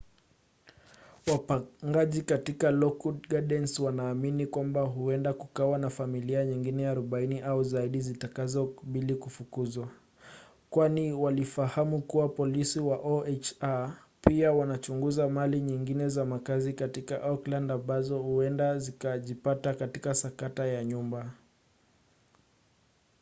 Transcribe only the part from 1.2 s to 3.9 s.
wapangaji katika lockwood gardens